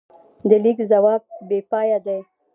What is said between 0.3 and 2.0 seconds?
د لیک ځواک بېپایه